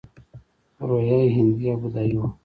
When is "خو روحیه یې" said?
0.75-1.33